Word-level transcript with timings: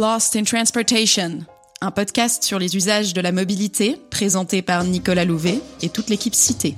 Lost 0.00 0.34
in 0.34 0.44
Transportation, 0.44 1.40
un 1.82 1.90
podcast 1.90 2.42
sur 2.42 2.58
les 2.58 2.74
usages 2.74 3.12
de 3.12 3.20
la 3.20 3.32
mobilité 3.32 4.00
présenté 4.10 4.62
par 4.62 4.82
Nicolas 4.82 5.26
Louvet 5.26 5.60
et 5.82 5.90
toute 5.90 6.08
l'équipe 6.08 6.34
citée. 6.34 6.74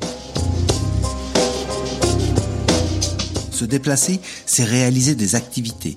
Se 3.52 3.64
déplacer, 3.64 4.18
c'est 4.44 4.64
réaliser 4.64 5.14
des 5.14 5.36
activités, 5.36 5.96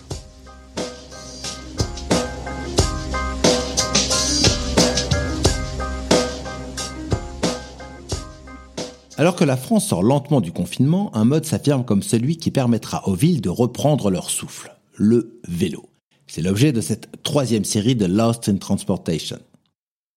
Alors 9.21 9.35
que 9.35 9.43
la 9.43 9.55
France 9.55 9.89
sort 9.89 10.01
lentement 10.01 10.41
du 10.41 10.51
confinement, 10.51 11.15
un 11.15 11.25
mode 11.25 11.45
s'affirme 11.45 11.85
comme 11.85 12.01
celui 12.01 12.37
qui 12.37 12.49
permettra 12.49 13.07
aux 13.07 13.13
villes 13.13 13.39
de 13.39 13.49
reprendre 13.49 14.09
leur 14.09 14.31
souffle, 14.31 14.75
le 14.95 15.39
vélo. 15.47 15.87
C'est 16.25 16.41
l'objet 16.41 16.71
de 16.71 16.81
cette 16.81 17.21
troisième 17.21 17.63
série 17.63 17.93
de 17.93 18.07
Lost 18.07 18.49
in 18.49 18.55
Transportation. 18.55 19.37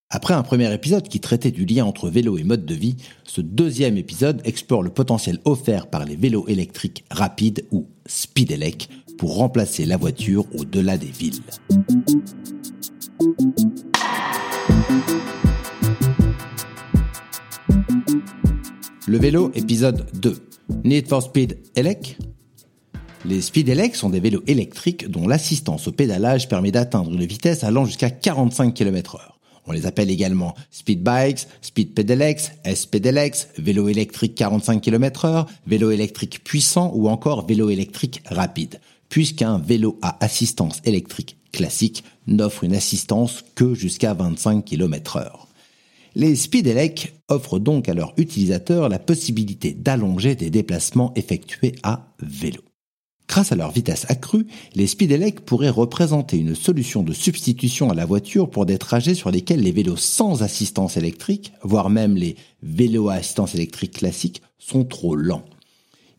Après 0.09 0.33
un 0.33 0.43
premier 0.43 0.73
épisode 0.73 1.07
qui 1.07 1.21
traitait 1.21 1.51
du 1.51 1.67
lien 1.67 1.85
entre 1.85 2.09
vélo 2.09 2.39
et 2.39 2.45
mode 2.45 2.65
de 2.65 2.75
vie, 2.75 2.97
ce 3.25 3.43
deuxième 3.43 3.99
épisode 3.99 4.41
explore 4.47 4.83
le 4.83 4.89
potentiel 4.89 5.39
offert 5.45 5.89
par 5.89 6.07
les 6.07 6.17
vélos 6.17 6.49
électriques 6.49 7.05
rapides 7.11 7.67
ou 7.73 7.87
speedelec 8.07 8.89
pour 9.19 9.37
remplacer 9.37 9.85
la 9.85 9.99
voiture 9.99 10.47
au-delà 10.55 10.97
des 10.97 11.09
villes. 11.09 11.43
Le 19.07 19.19
vélo, 19.19 19.53
épisode 19.55 20.07
2. 20.15 20.49
Need 20.85 21.09
for 21.09 21.23
Speed 21.23 21.59
Elec? 21.77 22.17
Les 23.27 23.43
Speed 23.43 23.69
Elec 23.69 23.97
sont 23.97 24.09
des 24.09 24.19
vélos 24.19 24.43
électriques 24.47 25.11
dont 25.11 25.29
l'assistance 25.29 25.87
au 25.87 25.93
pédalage 25.93 26.49
permet 26.49 26.73
d'atteindre 26.73 27.13
une 27.13 27.27
vitesse 27.27 27.65
allant 27.65 27.85
jusqu'à 27.85 28.09
45 28.09 28.73
km 28.73 29.17
heure. 29.17 29.39
On 29.67 29.73
les 29.73 29.85
appelle 29.85 30.11
également 30.11 30.55
Speed 30.71 31.03
Bikes, 31.03 31.47
Speed 31.61 31.93
Pedelecs, 31.93 32.53
S-Pedelecs, 32.65 33.49
vélo 33.59 33.91
électrique 33.91 34.35
45 34.37 34.81
km 34.81 35.27
heure, 35.27 35.47
vélo 35.67 35.91
électrique 35.91 36.43
puissant 36.43 36.91
ou 36.95 37.11
encore 37.11 37.47
vélo 37.47 37.69
électrique 37.69 38.23
rapide, 38.25 38.81
puisqu'un 39.11 39.59
vélo 39.59 39.99
à 40.01 40.17
assistance 40.25 40.81
électrique 40.87 41.37
classique 41.53 42.05
n'offre 42.27 42.65
une 42.65 42.75
assistance 42.75 43.45
que 43.55 43.75
jusqu'à 43.75 44.15
25 44.15 44.65
km 44.65 45.17
heure. 45.17 45.49
Les 46.17 46.37
Speedelec 46.37 47.15
offrent 47.29 47.59
donc 47.59 47.89
à 47.89 47.95
leurs 47.95 48.15
utilisateurs 48.17 48.89
la 48.89 49.01
possibilité 49.01 49.73
d'allonger 49.73 50.37
des 50.37 50.49
déplacements 50.49 51.13
effectués 51.17 51.75
à 51.83 52.15
vélo. 52.21 52.61
Grâce 53.27 53.51
à 53.51 53.57
leur 53.57 53.73
vitesse 53.73 54.07
accrue, 54.09 54.47
les 54.77 54.87
Speedelec 54.87 55.41
pourraient 55.41 55.71
représenter 55.71 56.37
une 56.37 56.55
solution 56.55 57.03
de 57.03 57.13
substitution 57.13 57.91
à 57.91 57.95
la 57.95 58.07
voiture 58.07 58.49
pour 58.49 58.65
des 58.65 58.79
trajets 58.79 59.15
sur 59.15 59.33
lesquels 59.33 59.61
les 59.61 59.73
vélos 59.73 59.97
sans 59.97 60.45
assistance 60.45 60.97
électrique, 60.97 61.53
voire 61.63 61.91
même 61.91 62.17
les 62.17 62.37
vélos 62.63 63.09
à 63.09 63.15
assistance 63.15 63.57
électrique 63.57 63.95
classiques, 63.95 64.43
sont 64.59 64.85
trop 64.85 65.17
lents. 65.17 65.45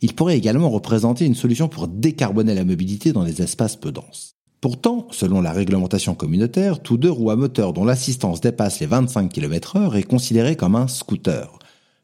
Ils 0.01 0.13
pourraient 0.13 0.37
également 0.37 0.69
représenter 0.69 1.25
une 1.25 1.35
solution 1.35 1.69
pour 1.69 1.87
décarboner 1.87 2.53
la 2.53 2.65
mobilité 2.65 3.13
dans 3.13 3.23
des 3.23 3.41
espaces 3.41 3.77
peu 3.77 3.93
denses. 3.93 4.34
Pourtant, 4.65 5.07
selon 5.11 5.41
la 5.41 5.51
réglementation 5.51 6.15
communautaire, 6.15 6.81
tout 6.81 6.97
deux 6.97 7.11
roues 7.11 7.29
à 7.29 7.35
moteur 7.35 7.71
dont 7.71 7.85
l'assistance 7.85 8.41
dépasse 8.41 8.79
les 8.79 8.87
25 8.87 9.31
km 9.31 9.75
heure 9.75 9.95
est 9.95 10.01
considéré 10.01 10.55
comme 10.55 10.73
un 10.73 10.87
scooter. 10.87 11.59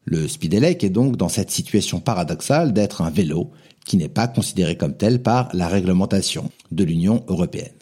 Le 0.06 0.28
Speedelec 0.28 0.84
est 0.84 0.92
donc 0.92 1.18
dans 1.18 1.28
cette 1.28 1.50
situation 1.50 2.00
paradoxale 2.00 2.72
d'être 2.72 3.02
un 3.02 3.10
vélo 3.10 3.50
qui 3.84 3.98
n'est 3.98 4.10
pas 4.10 4.28
considéré 4.28 4.78
comme 4.78 4.96
tel 4.96 5.24
par 5.24 5.50
la 5.54 5.68
réglementation 5.68 6.52
de 6.72 6.84
l'Union 6.84 7.24
européenne. 7.30 7.74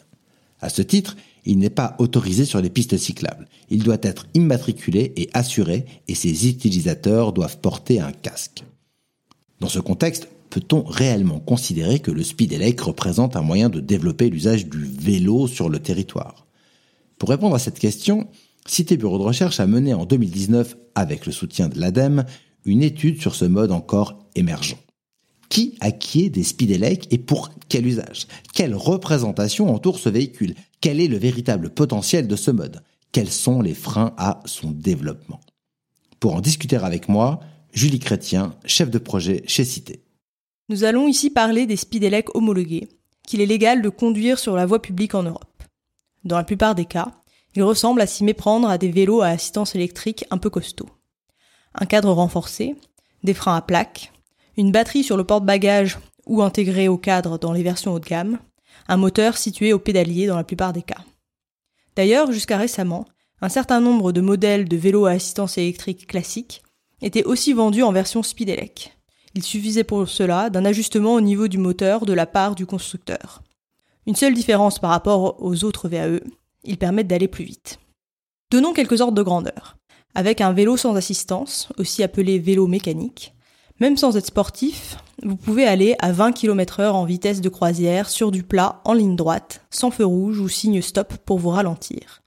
À 0.62 0.70
ce 0.70 0.80
titre, 0.80 1.14
il 1.44 1.58
n'est 1.58 1.68
pas 1.68 1.94
autorisé 1.98 2.46
sur 2.46 2.62
les 2.62 2.70
pistes 2.70 2.96
cyclables. 2.96 3.48
Il 3.68 3.82
doit 3.82 3.98
être 4.00 4.28
immatriculé 4.32 5.12
et 5.14 5.28
assuré 5.34 5.84
et 6.08 6.14
ses 6.14 6.48
utilisateurs 6.48 7.34
doivent 7.34 7.58
porter 7.58 8.00
un 8.00 8.12
casque. 8.12 8.64
Dans 9.60 9.68
ce 9.68 9.78
contexte, 9.78 10.28
peut-on 10.50 10.82
réellement 10.82 11.40
considérer 11.40 12.00
que 12.00 12.10
le 12.10 12.22
speedelec 12.22 12.80
représente 12.80 13.36
un 13.36 13.42
moyen 13.42 13.68
de 13.70 13.80
développer 13.80 14.28
l'usage 14.28 14.66
du 14.66 14.84
vélo 14.84 15.46
sur 15.46 15.68
le 15.68 15.78
territoire? 15.78 16.46
Pour 17.18 17.30
répondre 17.30 17.54
à 17.54 17.58
cette 17.58 17.78
question, 17.78 18.28
Cité 18.66 18.96
Bureau 18.96 19.18
de 19.18 19.22
Recherche 19.24 19.60
a 19.60 19.66
mené 19.66 19.94
en 19.94 20.04
2019, 20.04 20.76
avec 20.94 21.26
le 21.26 21.32
soutien 21.32 21.68
de 21.68 21.78
l'ADEME, 21.78 22.24
une 22.64 22.82
étude 22.82 23.20
sur 23.20 23.34
ce 23.34 23.44
mode 23.44 23.72
encore 23.72 24.26
émergent. 24.34 24.76
Qui 25.48 25.76
acquiert 25.80 26.30
des 26.30 26.44
speedelecs 26.44 27.08
et 27.10 27.18
pour 27.18 27.50
quel 27.68 27.86
usage? 27.86 28.26
Quelle 28.54 28.74
représentation 28.74 29.74
entoure 29.74 29.98
ce 29.98 30.08
véhicule? 30.08 30.54
Quel 30.80 31.00
est 31.00 31.08
le 31.08 31.18
véritable 31.18 31.70
potentiel 31.70 32.28
de 32.28 32.36
ce 32.36 32.50
mode? 32.50 32.82
Quels 33.12 33.30
sont 33.30 33.60
les 33.60 33.74
freins 33.74 34.14
à 34.16 34.40
son 34.44 34.70
développement? 34.70 35.40
Pour 36.20 36.34
en 36.34 36.40
discuter 36.40 36.76
avec 36.76 37.08
moi, 37.08 37.40
Julie 37.72 37.98
Chrétien, 37.98 38.54
chef 38.64 38.90
de 38.90 38.98
projet 38.98 39.42
chez 39.46 39.64
Cité. 39.64 40.02
Nous 40.70 40.84
allons 40.84 41.08
ici 41.08 41.30
parler 41.30 41.66
des 41.66 41.74
speedelecs 41.74 42.32
homologués, 42.36 42.88
qu'il 43.26 43.40
est 43.40 43.46
légal 43.46 43.82
de 43.82 43.88
conduire 43.88 44.38
sur 44.38 44.54
la 44.54 44.66
voie 44.66 44.80
publique 44.80 45.16
en 45.16 45.24
Europe. 45.24 45.64
Dans 46.22 46.36
la 46.36 46.44
plupart 46.44 46.76
des 46.76 46.84
cas, 46.84 47.10
ils 47.56 47.64
ressemblent 47.64 48.00
à 48.00 48.06
s'y 48.06 48.22
méprendre 48.22 48.70
à 48.70 48.78
des 48.78 48.92
vélos 48.92 49.20
à 49.20 49.26
assistance 49.30 49.74
électrique 49.74 50.24
un 50.30 50.38
peu 50.38 50.48
costauds. 50.48 50.88
Un 51.74 51.86
cadre 51.86 52.12
renforcé, 52.12 52.76
des 53.24 53.34
freins 53.34 53.56
à 53.56 53.62
plaques, 53.62 54.12
une 54.56 54.70
batterie 54.70 55.02
sur 55.02 55.16
le 55.16 55.24
porte-bagages 55.24 55.98
ou 56.26 56.40
intégrée 56.40 56.86
au 56.86 56.98
cadre 56.98 57.36
dans 57.36 57.52
les 57.52 57.64
versions 57.64 57.94
haut 57.94 57.98
de 57.98 58.06
gamme, 58.06 58.38
un 58.86 58.96
moteur 58.96 59.38
situé 59.38 59.72
au 59.72 59.80
pédalier 59.80 60.28
dans 60.28 60.36
la 60.36 60.44
plupart 60.44 60.72
des 60.72 60.82
cas. 60.82 61.02
D'ailleurs, 61.96 62.30
jusqu'à 62.30 62.58
récemment, 62.58 63.06
un 63.40 63.48
certain 63.48 63.80
nombre 63.80 64.12
de 64.12 64.20
modèles 64.20 64.68
de 64.68 64.76
vélos 64.76 65.06
à 65.06 65.10
assistance 65.10 65.58
électrique 65.58 66.06
classiques 66.06 66.62
étaient 67.02 67.24
aussi 67.24 67.54
vendus 67.54 67.82
en 67.82 67.90
version 67.90 68.22
Speedelec. 68.22 68.99
Il 69.34 69.42
suffisait 69.42 69.84
pour 69.84 70.08
cela 70.08 70.50
d'un 70.50 70.64
ajustement 70.64 71.14
au 71.14 71.20
niveau 71.20 71.48
du 71.48 71.58
moteur 71.58 72.04
de 72.04 72.12
la 72.12 72.26
part 72.26 72.54
du 72.54 72.66
constructeur. 72.66 73.42
Une 74.06 74.16
seule 74.16 74.34
différence 74.34 74.78
par 74.78 74.90
rapport 74.90 75.42
aux 75.42 75.64
autres 75.64 75.88
VAE, 75.88 76.20
ils 76.64 76.78
permettent 76.78 77.06
d'aller 77.06 77.28
plus 77.28 77.44
vite. 77.44 77.78
Donnons 78.50 78.72
quelques 78.72 79.00
ordres 79.00 79.14
de 79.14 79.22
grandeur. 79.22 79.76
Avec 80.14 80.40
un 80.40 80.52
vélo 80.52 80.76
sans 80.76 80.96
assistance, 80.96 81.68
aussi 81.78 82.02
appelé 82.02 82.40
vélo 82.40 82.66
mécanique, 82.66 83.34
même 83.78 83.96
sans 83.96 84.16
être 84.16 84.26
sportif, 84.26 84.96
vous 85.22 85.36
pouvez 85.36 85.64
aller 85.64 85.94
à 86.00 86.12
20 86.12 86.32
km 86.32 86.80
heure 86.80 86.96
en 86.96 87.04
vitesse 87.04 87.40
de 87.40 87.48
croisière 87.48 88.10
sur 88.10 88.30
du 88.30 88.42
plat 88.42 88.80
en 88.84 88.92
ligne 88.92 89.16
droite, 89.16 89.64
sans 89.70 89.90
feu 89.90 90.04
rouge 90.04 90.40
ou 90.40 90.48
signe 90.48 90.82
stop 90.82 91.14
pour 91.24 91.38
vous 91.38 91.50
ralentir. 91.50 92.22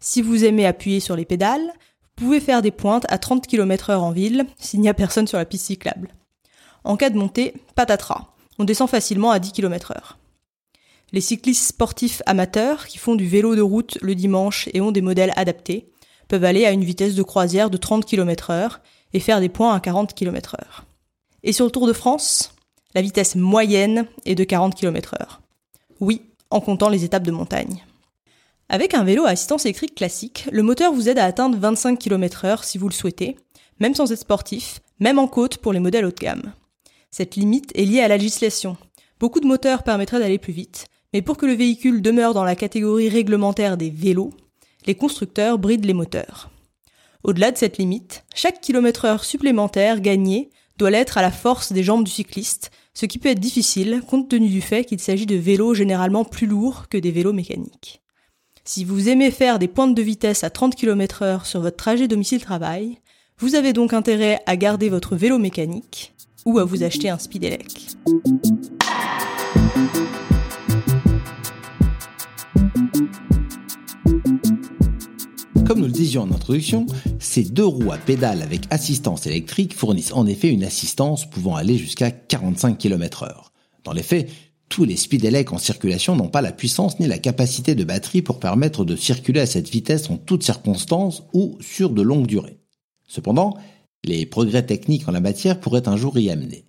Si 0.00 0.20
vous 0.20 0.44
aimez 0.44 0.66
appuyer 0.66 0.98
sur 0.98 1.14
les 1.14 1.24
pédales, 1.24 1.72
vous 2.18 2.26
pouvez 2.26 2.40
faire 2.40 2.60
des 2.60 2.72
pointes 2.72 3.06
à 3.08 3.18
30 3.18 3.46
km 3.46 3.90
heure 3.90 4.02
en 4.02 4.10
ville 4.10 4.44
s'il 4.58 4.80
n'y 4.80 4.88
a 4.88 4.94
personne 4.94 5.26
sur 5.26 5.38
la 5.38 5.44
piste 5.44 5.66
cyclable. 5.66 6.08
En 6.84 6.96
cas 6.96 7.10
de 7.10 7.18
montée, 7.18 7.54
patatras. 7.74 8.28
On 8.58 8.64
descend 8.64 8.88
facilement 8.88 9.30
à 9.30 9.38
10 9.38 9.52
km 9.52 9.92
heure. 9.92 10.18
Les 11.12 11.20
cyclistes 11.20 11.68
sportifs 11.68 12.22
amateurs 12.26 12.86
qui 12.86 12.98
font 12.98 13.14
du 13.14 13.26
vélo 13.26 13.54
de 13.54 13.60
route 13.60 13.98
le 14.00 14.14
dimanche 14.14 14.68
et 14.72 14.80
ont 14.80 14.92
des 14.92 15.02
modèles 15.02 15.32
adaptés 15.36 15.92
peuvent 16.28 16.44
aller 16.44 16.64
à 16.64 16.70
une 16.70 16.84
vitesse 16.84 17.14
de 17.14 17.22
croisière 17.22 17.68
de 17.68 17.76
30 17.76 18.06
km 18.06 18.50
heure 18.50 18.80
et 19.12 19.20
faire 19.20 19.40
des 19.40 19.50
points 19.50 19.74
à 19.74 19.80
40 19.80 20.14
km 20.14 20.56
heure. 20.58 20.84
Et 21.42 21.52
sur 21.52 21.66
le 21.66 21.70
Tour 21.70 21.86
de 21.86 21.92
France, 21.92 22.54
la 22.94 23.02
vitesse 23.02 23.36
moyenne 23.36 24.06
est 24.24 24.34
de 24.34 24.44
40 24.44 24.74
km 24.74 25.14
heure. 25.20 25.42
Oui, 26.00 26.22
en 26.50 26.60
comptant 26.60 26.88
les 26.88 27.04
étapes 27.04 27.24
de 27.24 27.30
montagne. 27.30 27.84
Avec 28.70 28.94
un 28.94 29.04
vélo 29.04 29.26
à 29.26 29.30
assistance 29.30 29.66
électrique 29.66 29.94
classique, 29.94 30.48
le 30.50 30.62
moteur 30.62 30.92
vous 30.92 31.10
aide 31.10 31.18
à 31.18 31.26
atteindre 31.26 31.58
25 31.58 31.98
km 31.98 32.46
heure 32.46 32.64
si 32.64 32.78
vous 32.78 32.88
le 32.88 32.94
souhaitez, 32.94 33.36
même 33.80 33.94
sans 33.94 34.10
être 34.10 34.20
sportif, 34.20 34.80
même 34.98 35.18
en 35.18 35.28
côte 35.28 35.58
pour 35.58 35.74
les 35.74 35.80
modèles 35.80 36.06
haut 36.06 36.10
de 36.10 36.14
gamme. 36.14 36.54
Cette 37.14 37.36
limite 37.36 37.72
est 37.74 37.84
liée 37.84 38.00
à 38.00 38.08
la 38.08 38.16
législation. 38.16 38.78
Beaucoup 39.20 39.40
de 39.40 39.46
moteurs 39.46 39.82
permettraient 39.82 40.18
d'aller 40.18 40.38
plus 40.38 40.54
vite, 40.54 40.86
mais 41.12 41.20
pour 41.20 41.36
que 41.36 41.44
le 41.44 41.52
véhicule 41.52 42.00
demeure 42.00 42.32
dans 42.32 42.42
la 42.42 42.56
catégorie 42.56 43.10
réglementaire 43.10 43.76
des 43.76 43.90
vélos, 43.90 44.32
les 44.86 44.94
constructeurs 44.94 45.58
brident 45.58 45.84
les 45.84 45.92
moteurs. 45.92 46.50
Au-delà 47.22 47.52
de 47.52 47.58
cette 47.58 47.76
limite, 47.76 48.24
chaque 48.34 48.62
kilomètre 48.62 49.04
heure 49.04 49.24
supplémentaire 49.24 50.00
gagné 50.00 50.48
doit 50.78 50.90
l'être 50.90 51.18
à 51.18 51.22
la 51.22 51.30
force 51.30 51.72
des 51.72 51.82
jambes 51.82 52.04
du 52.04 52.10
cycliste, 52.10 52.70
ce 52.94 53.04
qui 53.04 53.18
peut 53.18 53.28
être 53.28 53.38
difficile 53.38 54.02
compte 54.08 54.30
tenu 54.30 54.48
du 54.48 54.62
fait 54.62 54.84
qu'il 54.84 54.98
s'agit 54.98 55.26
de 55.26 55.36
vélos 55.36 55.74
généralement 55.74 56.24
plus 56.24 56.46
lourds 56.46 56.88
que 56.88 56.96
des 56.96 57.10
vélos 57.10 57.34
mécaniques. 57.34 58.00
Si 58.64 58.84
vous 58.84 59.10
aimez 59.10 59.30
faire 59.30 59.58
des 59.58 59.68
pointes 59.68 59.94
de 59.94 60.02
vitesse 60.02 60.44
à 60.44 60.50
30 60.50 60.74
km 60.74 61.22
heure 61.22 61.44
sur 61.44 61.60
votre 61.60 61.76
trajet 61.76 62.08
domicile-travail, 62.08 62.98
Vous 63.38 63.56
avez 63.56 63.72
donc 63.72 63.92
intérêt 63.92 64.40
à 64.46 64.56
garder 64.56 64.88
votre 64.88 65.16
vélo 65.16 65.36
mécanique 65.36 66.14
ou 66.44 66.58
à 66.58 66.64
vous 66.64 66.82
acheter 66.82 67.08
un 67.08 67.18
Speedelec. 67.18 67.88
Comme 75.66 75.80
nous 75.80 75.86
le 75.86 75.92
disions 75.92 76.22
en 76.22 76.30
introduction, 76.30 76.86
ces 77.18 77.44
deux 77.44 77.64
roues 77.64 77.92
à 77.92 77.96
pédales 77.96 78.42
avec 78.42 78.62
assistance 78.70 79.26
électrique 79.26 79.74
fournissent 79.74 80.12
en 80.12 80.26
effet 80.26 80.48
une 80.48 80.64
assistance 80.64 81.28
pouvant 81.28 81.56
aller 81.56 81.78
jusqu'à 81.78 82.10
45 82.10 82.76
km 82.76 83.24
h 83.24 83.32
Dans 83.84 83.92
les 83.92 84.02
faits, 84.02 84.28
tous 84.68 84.84
les 84.84 84.96
speedelecs 84.96 85.52
en 85.52 85.58
circulation 85.58 86.16
n'ont 86.16 86.28
pas 86.28 86.42
la 86.42 86.52
puissance 86.52 86.98
ni 86.98 87.06
la 87.06 87.18
capacité 87.18 87.74
de 87.74 87.84
batterie 87.84 88.22
pour 88.22 88.40
permettre 88.40 88.84
de 88.84 88.96
circuler 88.96 89.40
à 89.40 89.46
cette 89.46 89.70
vitesse 89.70 90.10
en 90.10 90.16
toutes 90.16 90.42
circonstances 90.42 91.24
ou 91.32 91.56
sur 91.60 91.90
de 91.90 92.02
longues 92.02 92.26
durées. 92.26 92.58
Cependant, 93.06 93.56
les 94.04 94.26
progrès 94.26 94.64
techniques 94.64 95.08
en 95.08 95.12
la 95.12 95.20
matière 95.20 95.60
pourraient 95.60 95.88
un 95.88 95.96
jour 95.96 96.18
y 96.18 96.30
amener. 96.30 96.64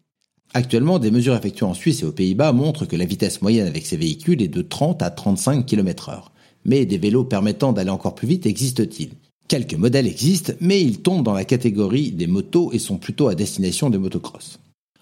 Actuellement, 0.54 1.00
des 1.00 1.12
mesures 1.12 1.36
effectuées 1.36 1.66
en 1.66 1.74
Suisse 1.74 2.04
et 2.04 2.06
aux 2.06 2.12
Pays-Bas 2.12 2.54
montrent 2.54 2.86
que 2.86 2.96
la 2.96 3.06
vitesse 3.06 3.42
moyenne 3.42 3.68
avec 3.68 3.86
ces 3.86 3.98
véhicules 3.98 4.42
est 4.42 4.48
de 4.48 4.62
30 4.62 5.02
à 5.02 5.10
35 5.10 5.66
km 5.66 6.12
h 6.12 6.24
mais 6.66 6.86
des 6.86 6.98
vélos 6.98 7.26
permettant 7.26 7.74
d'aller 7.74 7.90
encore 7.90 8.16
plus 8.16 8.28
vite 8.28 8.46
existent-ils? 8.46 9.14
Quelques 9.48 9.74
modèles 9.74 10.08
existent, 10.08 10.54
mais 10.62 10.82
ils 10.82 11.02
tombent 11.02 11.24
dans 11.24 11.34
la 11.34 11.46
catégorie 11.46 12.12
des 12.12 12.28
motos 12.28 12.72
et 12.72 12.80
sont 12.80 12.98
plutôt 12.98 13.28
à 13.28 13.36
destination 13.36 13.90
des 13.90 13.98
motocross. 13.98 14.60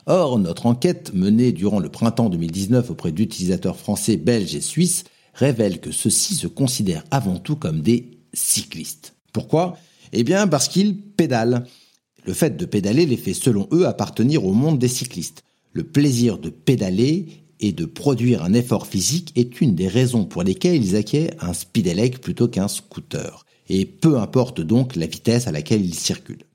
Or, 0.08 0.40
notre 0.40 0.66
enquête 0.66 1.14
menée 1.14 1.52
durant 1.52 1.80
le 1.80 1.90
printemps 1.90 2.30
2019 2.30 2.90
auprès 2.90 3.12
d'utilisateurs 3.12 3.78
français, 3.78 4.18
belges 4.18 4.56
et 4.56 4.62
suisses 4.62 5.04
révèle 5.36 5.80
que 5.80 5.92
ceux-ci 5.92 6.36
se 6.36 6.48
considèrent 6.48 7.06
avant 7.12 7.38
tout 7.38 7.56
comme 7.56 7.82
des 7.82 8.18
cyclistes. 8.34 9.14
Pourquoi? 9.32 9.78
Eh 10.12 10.24
bien 10.24 10.48
parce 10.48 10.68
qu'ils 10.68 11.00
pédalent. 11.00 11.66
Le 12.24 12.34
fait 12.34 12.56
de 12.56 12.66
pédaler 12.66 13.06
les 13.06 13.18
fait 13.18 13.34
selon 13.34 13.68
eux 13.72 13.88
appartenir 13.88 14.46
au 14.46 14.54
monde 14.54 14.80
des 14.80 14.88
cyclistes. 14.88 15.44
Le 15.74 15.84
plaisir 15.84 16.38
de 16.38 16.50
pédaler 16.50 17.28
et 17.60 17.72
de 17.72 17.86
produire 17.86 18.44
un 18.44 18.54
effort 18.54 18.88
physique 18.88 19.32
est 19.36 19.62
une 19.62 19.76
des 19.76 19.88
raisons 19.88 20.26
pour 20.26 20.44
lesquelles 20.44 20.84
ils 20.84 20.96
acquièrent 20.96 21.34
un 21.40 21.54
speedelec 21.54 22.22
plutôt 22.22 22.48
qu'un 22.48 22.68
scooter. 22.68 23.46
Et 23.70 23.86
peu 23.86 24.18
importe 24.20 24.62
donc 24.62 24.96
la 24.96 25.06
vitesse 25.06 25.48
à 25.48 25.52
laquelle 25.52 25.86
ils 25.86 25.96
circulent. 25.96 26.46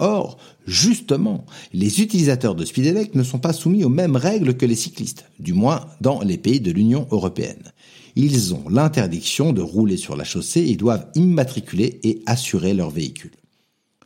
Or, 0.00 0.38
justement, 0.66 1.46
les 1.72 2.00
utilisateurs 2.00 2.56
de 2.56 2.64
speedelec 2.64 3.14
ne 3.14 3.22
sont 3.22 3.38
pas 3.38 3.52
soumis 3.52 3.84
aux 3.84 3.90
mêmes 3.90 4.16
règles 4.16 4.56
que 4.56 4.66
les 4.66 4.74
cyclistes, 4.74 5.26
du 5.38 5.52
moins 5.52 5.86
dans 6.00 6.20
les 6.20 6.38
pays 6.38 6.60
de 6.60 6.72
l'Union 6.72 7.06
européenne. 7.12 7.72
Ils 8.16 8.54
ont 8.54 8.68
l'interdiction 8.68 9.52
de 9.52 9.62
rouler 9.62 9.96
sur 9.96 10.16
la 10.16 10.24
chaussée 10.24 10.66
et 10.68 10.76
doivent 10.76 11.06
immatriculer 11.14 12.00
et 12.02 12.22
assurer 12.26 12.74
leur 12.74 12.90
véhicule. 12.90 13.32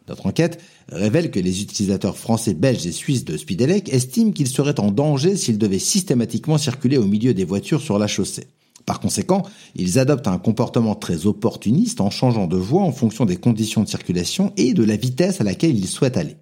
Notre 0.09 0.27
enquête 0.27 0.61
révèle 0.91 1.31
que 1.31 1.41
les 1.41 1.63
utilisateurs 1.63 2.17
français, 2.17 2.55
belges 2.55 2.87
et 2.87 2.93
suisses 2.93 3.25
de 3.25 3.37
Speedelec 3.37 3.93
estiment 3.93 4.33
qu'ils 4.33 4.49
seraient 4.49 4.81
en 4.81 4.91
danger 4.91 5.37
s'ils 5.37 5.59
devaient 5.59 5.79
systématiquement 5.79 6.59
circuler 6.59 6.97
au 6.97 7.05
milieu 7.05 7.35
des 7.35 7.45
voitures 7.45 7.83
sur 7.83 7.99
la 7.99 8.07
chaussée. 8.07 8.47
Par 8.87 9.01
conséquent, 9.01 9.43
ils 9.77 9.99
adoptent 9.99 10.29
un 10.29 10.39
comportement 10.39 10.95
très 10.95 11.27
opportuniste 11.27 12.01
en 12.01 12.09
changeant 12.09 12.47
de 12.47 12.57
voie 12.57 12.83
en 12.83 12.93
fonction 12.93 13.27
des 13.27 13.37
conditions 13.37 13.83
de 13.83 13.89
circulation 13.89 14.55
et 14.57 14.73
de 14.73 14.83
la 14.83 14.97
vitesse 14.97 15.43
à 15.43 15.45
laquelle 15.45 15.77
ils 15.77 15.89
souhaitent 15.89 16.17
aller. 16.17 16.37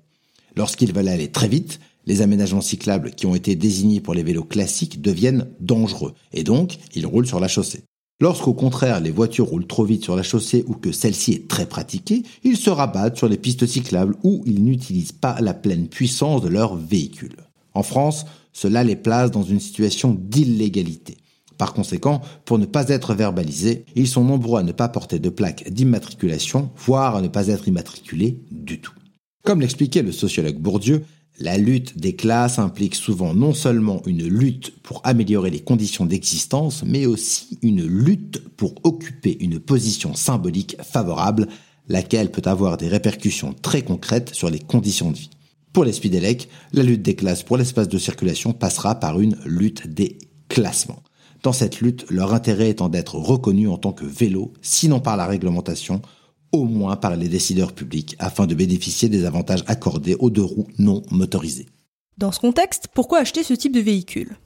Lorsqu'ils 0.55 0.93
veulent 0.93 1.09
aller 1.09 1.29
très 1.29 1.49
vite, 1.49 1.81
les 2.07 2.23
aménagements 2.23 2.61
cyclables 2.61 3.11
qui 3.11 3.27
ont 3.27 3.35
été 3.35 3.57
désignés 3.57 4.01
pour 4.01 4.15
les 4.15 4.23
vélos 4.23 4.45
classiques 4.45 5.03
deviennent 5.03 5.49
dangereux, 5.59 6.15
et 6.33 6.45
donc 6.45 6.79
ils 6.95 7.07
roulent 7.07 7.27
sur 7.27 7.41
la 7.41 7.49
chaussée. 7.49 7.83
Lorsqu'au 8.19 8.55
contraire 8.55 9.01
les 9.01 9.11
voitures 9.11 9.47
roulent 9.47 9.67
trop 9.67 9.85
vite 9.85 10.03
sur 10.03 10.17
la 10.17 10.23
chaussée 10.23 10.65
ou 10.69 10.73
que 10.73 10.91
celle-ci 10.91 11.33
est 11.33 11.49
très 11.49 11.67
pratiquée, 11.67 12.23
ils 12.45 12.57
se 12.57 12.71
rabattent 12.71 13.19
sur 13.19 13.29
les 13.29 13.37
pistes 13.37 13.67
cyclables 13.67 14.17
où 14.23 14.43
ils 14.47 14.65
n'utilisent 14.65 15.13
pas 15.13 15.39
la 15.43 15.53
pleine 15.53 15.89
puissance 15.89 16.41
de 16.41 16.49
leur 16.49 16.77
véhicule. 16.77 17.37
En 17.75 17.83
France, 17.83 18.25
cela 18.55 18.85
les 18.85 18.97
place 18.97 19.31
dans 19.31 19.43
une 19.43 19.61
situation 19.61 20.17
d'illégalité. 20.19 21.19
Par 21.59 21.75
conséquent, 21.75 22.23
pour 22.47 22.59
ne 22.59 22.65
pas 22.65 22.89
être 22.89 23.13
verbalisés, 23.13 23.85
ils 23.95 24.09
sont 24.09 24.25
nombreux 24.25 24.61
à 24.61 24.63
ne 24.63 24.73
pas 24.73 24.89
porter 24.89 25.19
de 25.19 25.29
plaque 25.29 25.71
d'immatriculation, 25.71 26.71
voire 26.77 27.17
à 27.17 27.21
ne 27.21 27.29
pas 27.29 27.49
être 27.49 27.69
immatriculés 27.69 28.41
du 28.51 28.81
tout. 28.81 28.95
Comme 29.45 29.61
l'expliquait 29.61 30.03
le 30.03 30.13
sociologue 30.13 30.59
Bourdieu, 30.59 31.05
la 31.39 31.59
lutte 31.59 31.99
des 31.99 32.17
classes 32.17 32.59
implique 32.59 32.95
souvent 32.95 33.35
non 33.35 33.53
seulement 33.53 34.03
une 34.07 34.27
lutte 34.27 34.73
pour 34.83 35.01
améliorer 35.05 35.51
les 35.51 35.61
conditions 35.61 36.07
d'existence, 36.07 36.83
mais 36.85 37.07
aussi 37.07 37.59
une 37.63 37.85
lutte 37.85 38.43
pour 38.57 38.75
occuper 38.85 39.37
une 39.41 39.61
position 39.61 40.15
symbolique 40.15 40.77
favorable, 40.83 41.49
laquelle 41.89 42.31
peut 42.31 42.49
avoir 42.49 42.77
des 42.77 42.89
répercussions 42.89 43.55
très 43.61 43.83
concrètes 43.83 44.35
sur 44.35 44.51
les 44.51 44.59
conditions 44.59 45.11
de 45.11 45.17
vie. 45.17 45.31
Pour 45.73 45.85
les 45.85 45.93
Speedelec, 45.93 46.49
la 46.73 46.83
lutte 46.83 47.03
des 47.03 47.15
classes 47.15 47.43
pour 47.43 47.59
l'espace 47.59 47.89
de 47.89 47.99
circulation 47.99 48.53
passera 48.53 48.95
par 48.95 49.21
une 49.21 49.37
lutte 49.45 49.87
des 49.87 50.17
classements. 50.49 51.03
Dans 51.43 51.53
cette 51.53 51.81
lutte, 51.81 52.07
leur 52.11 52.33
intérêt 52.33 52.71
étant 52.71 52.89
d'être 52.89 53.17
reconnus 53.17 53.69
en 53.69 53.77
tant 53.77 53.93
que 53.93 54.07
vélo, 54.07 54.53
sinon 54.63 55.01
par 55.01 55.17
la 55.17 55.27
réglementation, 55.27 56.01
au 56.57 56.65
moins 56.65 56.97
par 56.97 57.17
les 57.17 57.29
décideurs 57.29 57.73
publics, 57.73 58.17
afin 58.19 58.47
de 58.47 58.55
bénéficier 58.55 59.09
des 59.09 59.25
avantages 59.25 59.65
accordés 59.67 60.17
aux 60.19 60.31
deux 60.31 60.43
roues 60.43 60.69
non 60.79 61.03
motorisées. 61.11 61.67
Dans 62.19 62.33
ce 62.33 62.41
contexte, 62.41 62.89
pourquoi 62.95 63.19
acheter 63.19 63.43
ce 63.43 63.55
type 63.55 63.75
de 63.75 63.81
véhicule? 63.81 64.37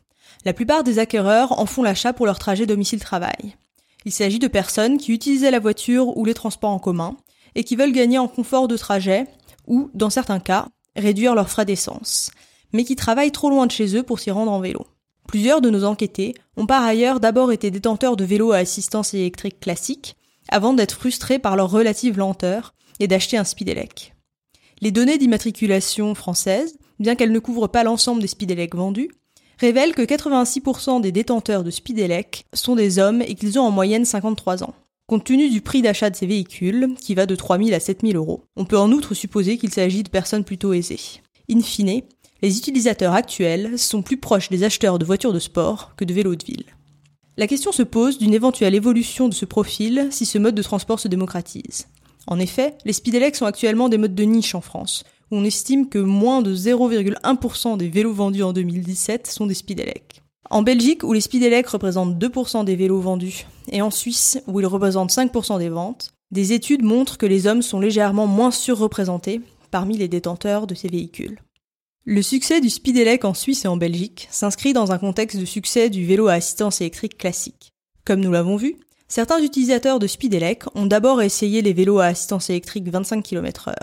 La 0.44 0.52
plupart 0.52 0.84
des 0.84 0.98
acquéreurs 0.98 1.58
en 1.58 1.66
font 1.66 1.82
l'achat 1.82 2.12
pour 2.12 2.26
leur 2.26 2.38
trajet 2.38 2.66
domicile-travail. 2.66 3.56
Il 4.04 4.12
s'agit 4.12 4.38
de 4.38 4.48
personnes 4.48 4.98
qui 4.98 5.12
utilisaient 5.12 5.50
la 5.50 5.58
voiture 5.58 6.16
ou 6.16 6.24
les 6.24 6.34
transports 6.34 6.70
en 6.70 6.78
commun 6.78 7.16
et 7.54 7.64
qui 7.64 7.76
veulent 7.76 7.92
gagner 7.92 8.18
en 8.18 8.28
confort 8.28 8.66
de 8.66 8.76
trajet 8.76 9.26
ou, 9.66 9.90
dans 9.94 10.10
certains 10.10 10.40
cas, 10.40 10.68
réduire 10.96 11.34
leurs 11.34 11.50
frais 11.50 11.66
d'essence, 11.66 12.30
mais 12.72 12.84
qui 12.84 12.96
travaillent 12.96 13.32
trop 13.32 13.50
loin 13.50 13.66
de 13.66 13.72
chez 13.72 13.96
eux 13.96 14.02
pour 14.02 14.18
s'y 14.18 14.30
rendre 14.30 14.52
en 14.52 14.60
vélo. 14.60 14.86
Plusieurs 15.26 15.60
de 15.60 15.70
nos 15.70 15.84
enquêtés 15.84 16.34
ont 16.56 16.66
par 16.66 16.82
ailleurs 16.82 17.20
d'abord 17.20 17.52
été 17.52 17.70
détenteurs 17.70 18.16
de 18.16 18.24
vélos 18.24 18.52
à 18.52 18.56
assistance 18.56 19.14
électrique 19.14 19.60
classique, 19.60 20.16
avant 20.48 20.74
d'être 20.74 20.96
frustrés 20.96 21.38
par 21.38 21.56
leur 21.56 21.70
relative 21.70 22.18
lenteur 22.18 22.74
et 22.98 23.06
d'acheter 23.06 23.36
un 23.36 23.44
Speedelec. 23.44 24.14
Les 24.80 24.90
données 24.90 25.18
d'immatriculation 25.18 26.14
françaises, 26.14 26.78
bien 26.98 27.14
qu'elles 27.14 27.32
ne 27.32 27.38
couvrent 27.38 27.68
pas 27.68 27.84
l'ensemble 27.84 28.22
des 28.22 28.26
Speedelec 28.26 28.74
vendus, 28.74 29.10
révèlent 29.58 29.94
que 29.94 30.02
86% 30.02 31.00
des 31.00 31.12
détenteurs 31.12 31.64
de 31.64 31.70
Speedelec 31.70 32.46
sont 32.54 32.76
des 32.76 32.98
hommes 32.98 33.22
et 33.22 33.34
qu'ils 33.34 33.58
ont 33.58 33.64
en 33.64 33.70
moyenne 33.70 34.04
53 34.04 34.64
ans. 34.64 34.74
Compte 35.06 35.24
tenu 35.24 35.50
du 35.50 35.60
prix 35.60 35.82
d'achat 35.82 36.08
de 36.08 36.16
ces 36.16 36.26
véhicules, 36.26 36.94
qui 37.00 37.14
va 37.14 37.26
de 37.26 37.34
3 37.34 37.58
000 37.58 37.72
à 37.72 37.80
7 37.80 38.02
000 38.02 38.14
euros, 38.14 38.44
on 38.56 38.64
peut 38.64 38.78
en 38.78 38.92
outre 38.92 39.12
supposer 39.12 39.58
qu'il 39.58 39.72
s'agit 39.72 40.02
de 40.02 40.08
personnes 40.08 40.44
plutôt 40.44 40.72
aisées. 40.72 41.20
In 41.50 41.60
fine, 41.60 42.02
les 42.42 42.56
utilisateurs 42.56 43.12
actuels 43.12 43.78
sont 43.78 44.02
plus 44.02 44.16
proches 44.16 44.48
des 44.48 44.62
acheteurs 44.64 44.98
de 44.98 45.04
voitures 45.04 45.32
de 45.32 45.38
sport 45.38 45.94
que 45.96 46.04
de 46.04 46.14
vélos 46.14 46.36
de 46.36 46.44
ville. 46.44 46.64
La 47.40 47.46
question 47.46 47.72
se 47.72 47.82
pose 47.82 48.18
d'une 48.18 48.34
éventuelle 48.34 48.74
évolution 48.74 49.26
de 49.26 49.32
ce 49.32 49.46
profil 49.46 50.08
si 50.10 50.26
ce 50.26 50.36
mode 50.36 50.54
de 50.54 50.62
transport 50.62 51.00
se 51.00 51.08
démocratise. 51.08 51.86
En 52.26 52.38
effet, 52.38 52.76
les 52.84 52.92
Speedelecs 52.92 53.34
sont 53.34 53.46
actuellement 53.46 53.88
des 53.88 53.96
modes 53.96 54.14
de 54.14 54.24
niche 54.24 54.54
en 54.54 54.60
France, 54.60 55.04
où 55.30 55.36
on 55.38 55.44
estime 55.44 55.88
que 55.88 55.98
moins 55.98 56.42
de 56.42 56.54
0,1% 56.54 57.78
des 57.78 57.88
vélos 57.88 58.12
vendus 58.12 58.42
en 58.42 58.52
2017 58.52 59.26
sont 59.26 59.46
des 59.46 59.54
Speedelecs. 59.54 60.20
En 60.50 60.60
Belgique, 60.60 61.02
où 61.02 61.14
les 61.14 61.22
Speedelecs 61.22 61.68
représentent 61.68 62.22
2% 62.22 62.66
des 62.66 62.76
vélos 62.76 63.00
vendus, 63.00 63.46
et 63.72 63.80
en 63.80 63.90
Suisse, 63.90 64.42
où 64.46 64.60
ils 64.60 64.66
représentent 64.66 65.10
5% 65.10 65.58
des 65.60 65.70
ventes, 65.70 66.10
des 66.32 66.52
études 66.52 66.82
montrent 66.82 67.16
que 67.16 67.24
les 67.24 67.46
hommes 67.46 67.62
sont 67.62 67.80
légèrement 67.80 68.26
moins 68.26 68.50
surreprésentés 68.50 69.40
parmi 69.70 69.96
les 69.96 70.08
détenteurs 70.08 70.66
de 70.66 70.74
ces 70.74 70.88
véhicules. 70.88 71.40
Le 72.06 72.22
succès 72.22 72.62
du 72.62 72.70
Speedelec 72.70 73.26
en 73.26 73.34
Suisse 73.34 73.66
et 73.66 73.68
en 73.68 73.76
Belgique 73.76 74.26
s'inscrit 74.30 74.72
dans 74.72 74.90
un 74.90 74.96
contexte 74.96 75.38
de 75.38 75.44
succès 75.44 75.90
du 75.90 76.06
vélo 76.06 76.28
à 76.28 76.34
assistance 76.34 76.80
électrique 76.80 77.18
classique. 77.18 77.74
Comme 78.06 78.20
nous 78.20 78.32
l'avons 78.32 78.56
vu, 78.56 78.76
certains 79.06 79.38
utilisateurs 79.42 79.98
de 79.98 80.06
Speedelec 80.06 80.64
ont 80.74 80.86
d'abord 80.86 81.20
essayé 81.20 81.60
les 81.60 81.74
vélos 81.74 81.98
à 81.98 82.06
assistance 82.06 82.48
électrique 82.48 82.88
25 82.88 83.22
km/h. 83.22 83.74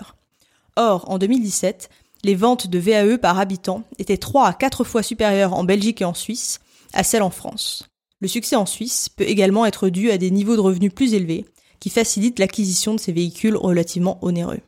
Or, 0.74 1.08
en 1.08 1.18
2017, 1.18 1.90
les 2.24 2.34
ventes 2.34 2.66
de 2.66 2.78
VAE 2.80 3.18
par 3.18 3.38
habitant 3.38 3.84
étaient 4.00 4.16
3 4.16 4.48
à 4.48 4.52
4 4.52 4.82
fois 4.82 5.04
supérieures 5.04 5.54
en 5.54 5.62
Belgique 5.62 6.02
et 6.02 6.04
en 6.04 6.14
Suisse 6.14 6.58
à 6.94 7.04
celles 7.04 7.22
en 7.22 7.30
France. 7.30 7.88
Le 8.18 8.26
succès 8.26 8.56
en 8.56 8.66
Suisse 8.66 9.08
peut 9.08 9.28
également 9.28 9.64
être 9.64 9.90
dû 9.90 10.10
à 10.10 10.18
des 10.18 10.32
niveaux 10.32 10.56
de 10.56 10.60
revenus 10.60 10.92
plus 10.92 11.14
élevés 11.14 11.46
qui 11.78 11.88
facilitent 11.88 12.40
l'acquisition 12.40 12.94
de 12.94 13.00
ces 13.00 13.12
véhicules 13.12 13.56
relativement 13.56 14.18
onéreux. 14.22 14.60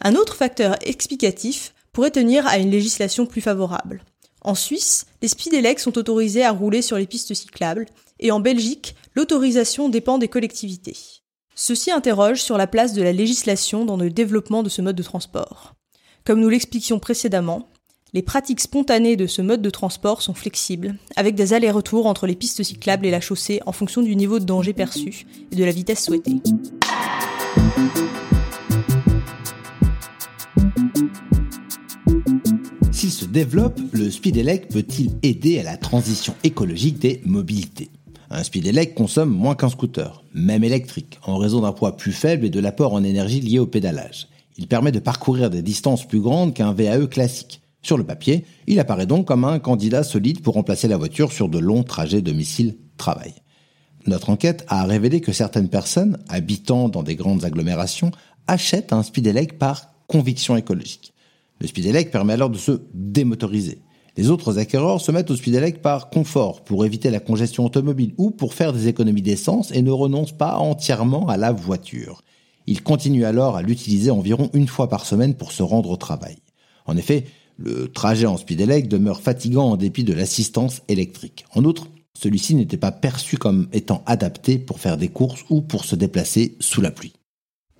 Un 0.00 0.14
autre 0.14 0.36
facteur 0.36 0.76
explicatif 0.80 1.74
pourrait 1.98 2.12
tenir 2.12 2.46
à 2.46 2.58
une 2.58 2.70
législation 2.70 3.26
plus 3.26 3.40
favorable. 3.40 4.04
En 4.40 4.54
Suisse, 4.54 5.06
les 5.20 5.26
speedelecs 5.26 5.80
sont 5.80 5.98
autorisés 5.98 6.44
à 6.44 6.52
rouler 6.52 6.80
sur 6.80 6.96
les 6.96 7.08
pistes 7.08 7.34
cyclables, 7.34 7.86
et 8.20 8.30
en 8.30 8.38
Belgique, 8.38 8.94
l'autorisation 9.16 9.88
dépend 9.88 10.16
des 10.16 10.28
collectivités. 10.28 10.96
Ceci 11.56 11.90
interroge 11.90 12.40
sur 12.40 12.56
la 12.56 12.68
place 12.68 12.92
de 12.92 13.02
la 13.02 13.12
législation 13.12 13.84
dans 13.84 13.96
le 13.96 14.10
développement 14.10 14.62
de 14.62 14.68
ce 14.68 14.80
mode 14.80 14.94
de 14.94 15.02
transport. 15.02 15.74
Comme 16.24 16.38
nous 16.38 16.48
l'expliquions 16.48 17.00
précédemment, 17.00 17.68
les 18.12 18.22
pratiques 18.22 18.60
spontanées 18.60 19.16
de 19.16 19.26
ce 19.26 19.42
mode 19.42 19.60
de 19.60 19.70
transport 19.70 20.22
sont 20.22 20.34
flexibles, 20.34 20.94
avec 21.16 21.34
des 21.34 21.52
allers-retours 21.52 22.06
entre 22.06 22.28
les 22.28 22.36
pistes 22.36 22.62
cyclables 22.62 23.06
et 23.06 23.10
la 23.10 23.20
chaussée 23.20 23.58
en 23.66 23.72
fonction 23.72 24.02
du 24.02 24.14
niveau 24.14 24.38
de 24.38 24.44
danger 24.44 24.72
perçu 24.72 25.26
et 25.50 25.56
de 25.56 25.64
la 25.64 25.72
vitesse 25.72 26.04
souhaitée. 26.04 26.36
Développe, 33.06 33.80
le 33.92 34.10
Speedelec 34.10 34.68
peut-il 34.68 35.12
aider 35.22 35.60
à 35.60 35.62
la 35.62 35.76
transition 35.76 36.34
écologique 36.42 36.98
des 36.98 37.22
mobilités? 37.24 37.90
Un 38.28 38.42
Speedelec 38.42 38.94
consomme 38.94 39.30
moins 39.30 39.54
qu'un 39.54 39.68
scooter, 39.68 40.24
même 40.34 40.64
électrique, 40.64 41.20
en 41.24 41.36
raison 41.36 41.60
d'un 41.60 41.70
poids 41.70 41.96
plus 41.96 42.12
faible 42.12 42.44
et 42.44 42.50
de 42.50 42.58
l'apport 42.58 42.94
en 42.94 43.04
énergie 43.04 43.40
lié 43.40 43.60
au 43.60 43.66
pédalage. 43.66 44.26
Il 44.56 44.66
permet 44.66 44.90
de 44.90 44.98
parcourir 44.98 45.48
des 45.48 45.62
distances 45.62 46.08
plus 46.08 46.20
grandes 46.20 46.54
qu'un 46.54 46.72
VAE 46.72 47.06
classique. 47.06 47.62
Sur 47.82 47.98
le 47.98 48.04
papier, 48.04 48.44
il 48.66 48.80
apparaît 48.80 49.06
donc 49.06 49.28
comme 49.28 49.44
un 49.44 49.60
candidat 49.60 50.02
solide 50.02 50.42
pour 50.42 50.54
remplacer 50.54 50.88
la 50.88 50.96
voiture 50.96 51.32
sur 51.32 51.48
de 51.48 51.58
longs 51.58 51.84
trajets 51.84 52.20
domicile-travail. 52.20 53.34
Notre 54.06 54.30
enquête 54.30 54.64
a 54.66 54.84
révélé 54.84 55.20
que 55.20 55.32
certaines 55.32 55.68
personnes, 55.68 56.18
habitant 56.28 56.88
dans 56.88 57.04
des 57.04 57.14
grandes 57.14 57.44
agglomérations, 57.44 58.10
achètent 58.48 58.92
un 58.92 59.04
Speedelec 59.04 59.56
par 59.56 59.94
conviction 60.08 60.56
écologique. 60.56 61.12
Le 61.60 61.66
Speedelec 61.66 62.10
permet 62.10 62.34
alors 62.34 62.50
de 62.50 62.58
se 62.58 62.80
démotoriser. 62.94 63.82
Les 64.16 64.30
autres 64.30 64.58
acquéreurs 64.58 65.00
se 65.00 65.12
mettent 65.12 65.30
au 65.30 65.36
Speedelec 65.36 65.80
par 65.80 66.10
confort, 66.10 66.64
pour 66.64 66.84
éviter 66.84 67.10
la 67.10 67.20
congestion 67.20 67.64
automobile 67.64 68.14
ou 68.18 68.30
pour 68.30 68.54
faire 68.54 68.72
des 68.72 68.88
économies 68.88 69.22
d'essence 69.22 69.70
et 69.72 69.82
ne 69.82 69.90
renoncent 69.90 70.36
pas 70.36 70.56
entièrement 70.56 71.28
à 71.28 71.36
la 71.36 71.52
voiture. 71.52 72.22
Ils 72.66 72.82
continuent 72.82 73.24
alors 73.24 73.56
à 73.56 73.62
l'utiliser 73.62 74.10
environ 74.10 74.50
une 74.54 74.68
fois 74.68 74.88
par 74.88 75.06
semaine 75.06 75.34
pour 75.34 75.52
se 75.52 75.62
rendre 75.62 75.90
au 75.90 75.96
travail. 75.96 76.36
En 76.86 76.96
effet, 76.96 77.26
le 77.58 77.88
trajet 77.88 78.26
en 78.26 78.36
Speedelec 78.36 78.88
demeure 78.88 79.20
fatigant 79.20 79.70
en 79.70 79.76
dépit 79.76 80.04
de 80.04 80.12
l'assistance 80.12 80.82
électrique. 80.88 81.44
En 81.54 81.64
outre, 81.64 81.88
celui-ci 82.14 82.54
n'était 82.54 82.76
pas 82.76 82.92
perçu 82.92 83.36
comme 83.36 83.68
étant 83.72 84.02
adapté 84.06 84.58
pour 84.58 84.80
faire 84.80 84.96
des 84.96 85.08
courses 85.08 85.44
ou 85.50 85.60
pour 85.62 85.84
se 85.84 85.96
déplacer 85.96 86.56
sous 86.60 86.80
la 86.80 86.90
pluie. 86.90 87.14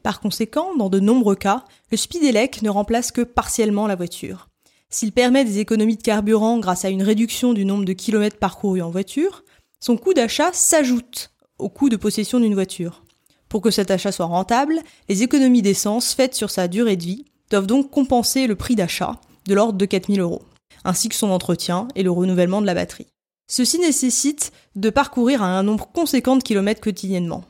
Par 0.02 0.20
conséquent, 0.20 0.74
dans 0.76 0.88
de 0.88 1.00
nombreux 1.00 1.34
cas, 1.34 1.64
le 1.90 1.96
Speedelec 1.96 2.62
ne 2.62 2.70
remplace 2.70 3.12
que 3.12 3.22
partiellement 3.22 3.86
la 3.86 3.96
voiture. 3.96 4.48
S'il 4.90 5.12
permet 5.12 5.44
des 5.44 5.58
économies 5.58 5.96
de 5.96 6.02
carburant 6.02 6.58
grâce 6.58 6.84
à 6.84 6.88
une 6.88 7.02
réduction 7.02 7.52
du 7.52 7.64
nombre 7.64 7.84
de 7.84 7.92
kilomètres 7.92 8.38
parcourus 8.38 8.80
en 8.80 8.90
voiture, 8.90 9.44
son 9.80 9.96
coût 9.96 10.14
d'achat 10.14 10.50
s'ajoute 10.52 11.30
au 11.58 11.68
coût 11.68 11.88
de 11.88 11.96
possession 11.96 12.40
d'une 12.40 12.54
voiture. 12.54 13.02
Pour 13.48 13.60
que 13.60 13.70
cet 13.70 13.90
achat 13.90 14.12
soit 14.12 14.26
rentable, 14.26 14.80
les 15.08 15.22
économies 15.22 15.62
d'essence 15.62 16.14
faites 16.14 16.34
sur 16.34 16.50
sa 16.50 16.68
durée 16.68 16.96
de 16.96 17.04
vie 17.04 17.24
doivent 17.50 17.66
donc 17.66 17.90
compenser 17.90 18.46
le 18.46 18.56
prix 18.56 18.76
d'achat, 18.76 19.20
de 19.46 19.54
l'ordre 19.54 19.78
de 19.78 19.84
4000 19.84 20.20
euros, 20.20 20.42
ainsi 20.84 21.08
que 21.08 21.14
son 21.14 21.30
entretien 21.30 21.88
et 21.94 22.02
le 22.02 22.10
renouvellement 22.10 22.60
de 22.60 22.66
la 22.66 22.74
batterie. 22.74 23.06
Ceci 23.46 23.78
nécessite 23.78 24.52
de 24.76 24.90
parcourir 24.90 25.42
un 25.42 25.62
nombre 25.62 25.88
conséquent 25.92 26.36
de 26.36 26.42
kilomètres 26.42 26.82
quotidiennement. 26.82 27.44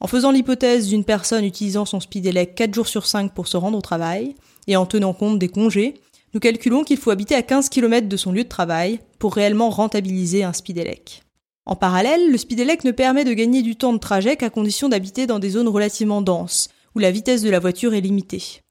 En 0.00 0.06
faisant 0.06 0.30
l'hypothèse 0.30 0.88
d'une 0.88 1.04
personne 1.04 1.44
utilisant 1.44 1.84
son 1.84 2.00
Speedelec 2.00 2.54
4 2.54 2.74
jours 2.74 2.88
sur 2.88 3.06
5 3.06 3.34
pour 3.34 3.48
se 3.48 3.58
rendre 3.58 3.76
au 3.76 3.82
travail, 3.82 4.34
et 4.66 4.76
en 4.76 4.86
tenant 4.86 5.12
compte 5.12 5.38
des 5.38 5.48
congés, 5.48 5.94
nous 6.32 6.40
calculons 6.40 6.84
qu'il 6.84 6.96
faut 6.96 7.10
habiter 7.10 7.34
à 7.34 7.42
15 7.42 7.68
km 7.68 8.08
de 8.08 8.16
son 8.16 8.32
lieu 8.32 8.44
de 8.44 8.48
travail 8.48 9.00
pour 9.18 9.34
réellement 9.34 9.68
rentabiliser 9.68 10.42
un 10.42 10.54
Speedelec. 10.54 11.22
En 11.66 11.76
parallèle, 11.76 12.30
le 12.30 12.38
Speedelec 12.38 12.84
ne 12.84 12.92
permet 12.92 13.24
de 13.24 13.34
gagner 13.34 13.60
du 13.62 13.76
temps 13.76 13.92
de 13.92 13.98
trajet 13.98 14.36
qu'à 14.36 14.48
condition 14.48 14.88
d'habiter 14.88 15.26
dans 15.26 15.38
des 15.38 15.50
zones 15.50 15.68
relativement 15.68 16.22
denses, 16.22 16.68
où 16.94 16.98
la 16.98 17.10
vitesse 17.10 17.42
de 17.42 17.50
la 17.50 17.58
voiture 17.58 17.92
est 17.92 18.00
limitée. 18.00 18.62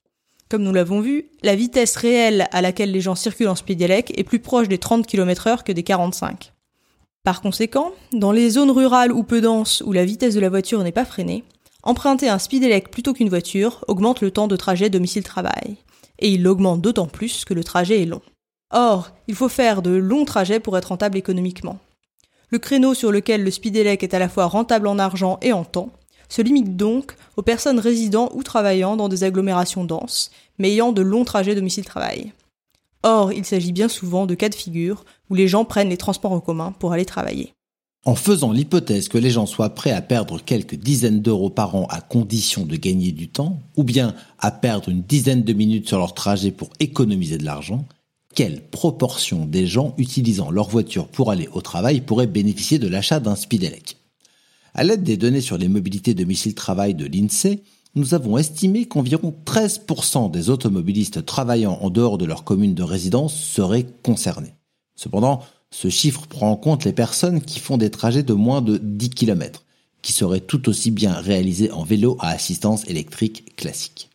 Comme 0.50 0.64
nous 0.64 0.74
l'avons 0.74 1.00
vu, 1.00 1.30
la 1.44 1.56
vitesse 1.56 1.96
réelle 1.96 2.48
à 2.52 2.62
laquelle 2.62 2.92
les 2.92 3.02
gens 3.02 3.14
circulent 3.14 3.50
en 3.50 3.56
Speedelec 3.56 4.18
est 4.18 4.24
plus 4.24 4.40
proche 4.40 4.68
des 4.68 4.80
30 4.80 5.06
km 5.06 5.46
heure 5.46 5.64
que 5.64 5.72
des 5.72 5.84
45. 5.84 6.54
Par 7.30 7.42
conséquent, 7.42 7.92
dans 8.12 8.32
les 8.32 8.50
zones 8.50 8.72
rurales 8.72 9.12
ou 9.12 9.22
peu 9.22 9.40
denses 9.40 9.84
où 9.86 9.92
la 9.92 10.04
vitesse 10.04 10.34
de 10.34 10.40
la 10.40 10.50
voiture 10.50 10.82
n'est 10.82 10.92
pas 10.92 11.06
freinée, 11.06 11.44
emprunter 11.84 12.28
un 12.28 12.40
speedelec 12.40 12.90
plutôt 12.90 13.14
qu'une 13.14 13.30
voiture 13.30 13.86
augmente 13.88 14.22
le 14.22 14.32
temps 14.32 14.48
de 14.48 14.56
trajet 14.56 14.90
domicile-travail. 14.90 15.78
Et 16.18 16.32
il 16.32 16.42
l'augmente 16.42 16.82
d'autant 16.82 17.06
plus 17.06 17.46
que 17.46 17.54
le 17.54 17.64
trajet 17.64 18.02
est 18.02 18.08
long. 18.08 18.24
Or, 18.72 19.12
il 19.28 19.36
faut 19.36 19.48
faire 19.48 19.84
de 19.84 19.92
longs 19.92 20.26
trajets 20.26 20.60
pour 20.60 20.76
être 20.76 20.88
rentable 20.88 21.20
économiquement. 21.20 21.78
Le 22.50 22.58
créneau 22.58 22.96
sur 22.96 23.12
lequel 23.12 23.44
le 23.44 23.52
speedelec 23.52 24.02
est 24.02 24.16
à 24.16 24.20
la 24.20 24.28
fois 24.28 24.48
rentable 24.48 24.88
en 24.88 24.98
argent 24.98 25.38
et 25.44 25.54
en 25.54 25.66
temps 25.66 25.92
se 26.30 26.42
limite 26.42 26.78
donc 26.78 27.16
aux 27.38 27.44
personnes 27.44 27.80
résidant 27.80 28.32
ou 28.34 28.42
travaillant 28.42 28.98
dans 28.98 29.08
des 29.08 29.24
agglomérations 29.24 29.84
denses, 29.84 30.32
mais 30.58 30.72
ayant 30.72 30.94
de 30.94 31.04
longs 31.04 31.26
trajets 31.26 31.54
domicile-travail. 31.54 32.34
Or, 33.04 33.32
il 33.32 33.46
s'agit 33.46 33.72
bien 33.72 33.88
souvent 33.88 34.26
de 34.26 34.36
cas 34.36 34.50
de 34.50 34.56
figure 34.56 35.06
où 35.30 35.36
les 35.36 35.48
gens 35.48 35.66
prennent 35.66 35.90
les 35.90 35.98
transports 35.98 36.34
en 36.34 36.42
commun 36.42 36.74
pour 36.78 36.92
aller 36.92 37.06
travailler. 37.06 37.54
En 38.06 38.16
faisant 38.16 38.52
l'hypothèse 38.52 39.10
que 39.10 39.18
les 39.18 39.30
gens 39.30 39.46
soient 39.46 39.76
prêts 39.76 39.92
à 39.92 40.02
perdre 40.02 40.42
quelques 40.42 40.76
dizaines 40.76 41.22
d'euros 41.22 41.50
par 41.50 41.76
an 41.76 41.86
à 41.90 42.00
condition 42.00 42.66
de 42.66 42.76
gagner 42.78 43.12
du 43.12 43.30
temps, 43.30 43.60
ou 43.76 43.84
bien 43.84 44.16
à 44.40 44.52
perdre 44.52 44.90
une 44.90 45.02
dizaine 45.02 45.44
de 45.44 45.54
minutes 45.54 45.88
sur 45.88 45.98
leur 45.98 46.14
trajet 46.14 46.52
pour 46.52 46.70
économiser 46.80 47.38
de 47.38 47.44
l'argent, 47.46 47.86
quelle 48.36 48.62
proportion 48.70 49.46
des 49.46 49.68
gens 49.68 49.94
utilisant 49.98 50.52
leur 50.52 50.70
voiture 50.70 51.08
pour 51.08 51.32
aller 51.32 51.50
au 51.52 51.62
travail 51.62 52.02
pourraient 52.02 52.28
bénéficier 52.28 52.80
de 52.80 52.88
l'achat 52.88 53.20
d'un 53.20 53.36
Speedelec 53.36 53.98
À 54.74 54.84
l'aide 54.84 55.04
des 55.04 55.18
données 55.18 55.42
sur 55.42 55.58
les 55.58 55.68
mobilités 55.68 56.14
domicile-travail 56.14 56.96
de 56.96 57.06
l'INSEE, 57.06 57.64
nous 57.96 58.14
avons 58.14 58.38
estimé 58.38 58.86
qu'environ 58.86 59.34
13% 59.46 60.32
des 60.32 60.50
automobilistes 60.50 61.26
travaillant 61.26 61.80
en 61.82 61.90
dehors 61.90 62.18
de 62.18 62.26
leur 62.26 62.44
commune 62.44 62.76
de 62.76 62.84
résidence 62.84 63.36
seraient 63.36 63.88
concernés. 64.04 64.54
Cependant, 64.96 65.42
ce 65.72 65.90
chiffre 65.90 66.28
prend 66.28 66.52
en 66.52 66.56
compte 66.56 66.86
les 66.86 66.94
personnes 66.94 67.42
qui 67.42 67.60
font 67.60 67.78
des 67.78 67.92
trajets 67.92 68.24
de 68.24 68.34
moins 68.34 68.62
de 68.62 68.78
10 68.78 69.10
km, 69.12 69.64
qui 70.02 70.14
seraient 70.14 70.40
tout 70.40 70.70
aussi 70.70 70.92
bien 70.92 71.14
réalisés 71.14 71.72
en 71.72 71.84
vélo 71.84 72.18
à 72.20 72.30
assistance 72.30 72.88
électrique 72.88 73.56
classique. 73.56 74.10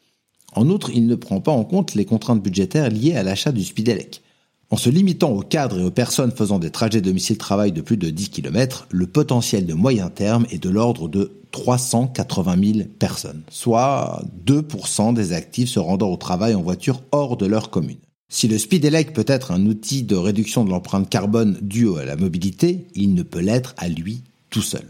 En 0.55 0.69
outre, 0.69 0.91
il 0.91 1.07
ne 1.07 1.15
prend 1.15 1.41
pas 1.41 1.53
en 1.53 1.65
compte 1.65 1.95
les 1.95 2.05
contraintes 2.05 2.43
budgétaires 2.43 2.91
liées 2.91 3.17
à 3.17 3.23
l'achat 3.23 3.53
du 3.53 3.65
Speedelec. 3.65 4.23
En 4.71 4.77
se 4.77 4.91
limitant 4.91 5.31
aux 5.31 5.43
cadres 5.43 5.79
et 5.79 5.85
aux 5.85 5.91
personnes 5.91 6.33
faisant 6.33 6.59
des 6.59 6.71
trajets 6.71 7.01
domicile-travail 7.01 7.73
de 7.73 7.81
plus 7.81 7.97
de 7.97 8.11
10 8.11 8.31
km, 8.31 8.87
le 8.91 9.07
potentiel 9.07 9.67
de 9.67 9.75
moyen 9.75 10.09
terme 10.09 10.47
est 10.51 10.63
de 10.63 10.71
l'ordre 10.71 11.09
de 11.09 11.33
380 11.53 12.73
000 12.75 12.89
personnes, 12.99 13.43
soit 13.49 14.23
2% 14.45 15.15
des 15.15 15.33
actifs 15.33 15.69
se 15.69 15.79
rendant 15.79 16.11
au 16.11 16.17
travail 16.17 16.55
en 16.55 16.63
voiture 16.63 17.03
hors 17.13 17.37
de 17.37 17.47
leur 17.47 17.71
commune. 17.71 17.99
Si 18.29 18.49
le 18.49 18.59
Speedelec 18.59 19.13
peut 19.13 19.25
être 19.29 19.53
un 19.53 19.65
outil 19.67 20.03
de 20.03 20.17
réduction 20.17 20.65
de 20.65 20.71
l'empreinte 20.71 21.09
carbone 21.09 21.57
due 21.63 21.97
à 21.97 22.05
la 22.05 22.17
mobilité, 22.17 22.89
il 22.97 23.15
ne 23.15 23.23
peut 23.23 23.39
l'être 23.39 23.75
à 23.77 23.89
lui 23.89 24.23
tout 24.51 24.63
seul. 24.63 24.87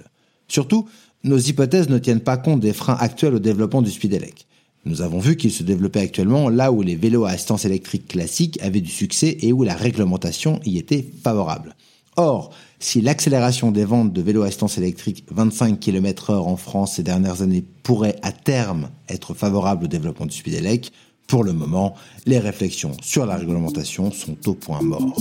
Surtout, 0.49 0.89
nos 1.25 1.39
hypothèses 1.39 1.91
ne 1.91 1.99
tiennent 1.99 2.21
pas 2.21 2.37
compte 2.37 2.61
des 2.61 2.73
freins 2.73 2.97
actuels 2.99 3.35
au 3.35 3.39
développement 3.39 3.83
du 3.83 3.91
Speedelec. 3.91 4.47
Nous 4.87 5.01
avons 5.01 5.19
vu 5.19 5.37
qu'il 5.37 5.51
se 5.51 5.63
développait 5.63 6.01
actuellement 6.01 6.49
là 6.49 6.71
où 6.71 6.83
les 6.83 6.97
vélos 6.97 7.25
à 7.25 7.31
assistance 7.31 7.65
électrique 7.65 8.09
classiques 8.09 8.59
avaient 8.63 8.81
du 8.81 8.91
succès 8.91 9.39
et 9.41 9.53
où 9.53 9.63
la 9.63 9.75
réglementation 9.75 10.61
y 10.65 10.79
était 10.79 11.05
favorable. 11.23 11.75
Or, 12.17 12.51
si 12.79 13.01
l'accélération 13.01 13.73
des 13.73 13.85
ventes 13.85 14.13
de 14.13 14.23
vélos 14.23 14.43
à 14.43 14.47
assistance 14.47 14.79
électrique 14.79 15.25
25 15.31 15.81
km 15.81 16.31
heure 16.31 16.47
en 16.47 16.57
France 16.57 16.97
ces 16.97 17.03
dernières 17.03 17.43
années 17.43 17.65
pourrait 17.83 18.17
à 18.23 18.31
terme 18.31 18.91
être 19.09 19.35
favorable 19.35 19.87
au 19.87 19.89
développement 19.89 20.27
du 20.27 20.37
Speedelec, 20.37 20.93
pour 21.27 21.45
le 21.45 21.55
moment, 21.55 21.95
les 22.27 22.39
réflexions 22.39 22.93
sur 23.03 23.25
la 23.25 23.37
réglementation 23.37 24.11
sont 24.13 24.37
au 24.47 24.55
point 24.55 24.83
mort. 24.83 25.17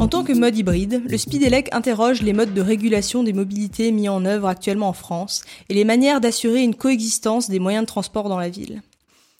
En 0.00 0.08
tant 0.08 0.24
que 0.24 0.32
mode 0.32 0.56
hybride, 0.56 1.02
le 1.06 1.18
Speedelec 1.18 1.68
interroge 1.74 2.22
les 2.22 2.32
modes 2.32 2.54
de 2.54 2.62
régulation 2.62 3.22
des 3.22 3.34
mobilités 3.34 3.92
mis 3.92 4.08
en 4.08 4.24
œuvre 4.24 4.48
actuellement 4.48 4.88
en 4.88 4.94
France 4.94 5.42
et 5.68 5.74
les 5.74 5.84
manières 5.84 6.22
d'assurer 6.22 6.62
une 6.62 6.74
coexistence 6.74 7.50
des 7.50 7.58
moyens 7.58 7.82
de 7.82 7.88
transport 7.88 8.30
dans 8.30 8.38
la 8.38 8.48
ville. 8.48 8.80